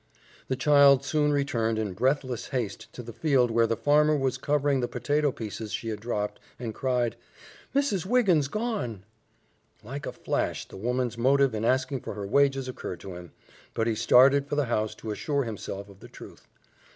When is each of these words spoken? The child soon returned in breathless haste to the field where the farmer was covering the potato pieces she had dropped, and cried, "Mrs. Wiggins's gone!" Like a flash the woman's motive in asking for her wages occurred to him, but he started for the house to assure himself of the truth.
The 0.47 0.55
child 0.55 1.05
soon 1.05 1.31
returned 1.31 1.77
in 1.77 1.93
breathless 1.93 2.47
haste 2.47 2.91
to 2.93 3.03
the 3.03 3.13
field 3.13 3.51
where 3.51 3.67
the 3.67 3.77
farmer 3.77 4.15
was 4.17 4.39
covering 4.39 4.79
the 4.79 4.87
potato 4.87 5.31
pieces 5.31 5.71
she 5.71 5.89
had 5.89 5.99
dropped, 5.99 6.39
and 6.57 6.73
cried, 6.73 7.15
"Mrs. 7.75 8.07
Wiggins's 8.07 8.47
gone!" 8.47 9.03
Like 9.83 10.07
a 10.07 10.11
flash 10.11 10.67
the 10.67 10.75
woman's 10.75 11.19
motive 11.19 11.53
in 11.53 11.63
asking 11.63 12.01
for 12.01 12.15
her 12.15 12.25
wages 12.25 12.67
occurred 12.67 12.99
to 13.01 13.13
him, 13.13 13.31
but 13.75 13.85
he 13.85 13.93
started 13.93 14.47
for 14.47 14.55
the 14.55 14.65
house 14.65 14.95
to 14.95 15.11
assure 15.11 15.43
himself 15.43 15.87
of 15.87 15.99
the 15.99 16.09
truth. 16.09 16.47